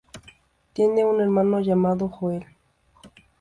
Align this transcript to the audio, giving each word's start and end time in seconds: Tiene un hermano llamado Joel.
Tiene 0.73 1.05
un 1.05 1.21
hermano 1.21 1.59
llamado 1.59 2.09
Joel. 2.09 2.43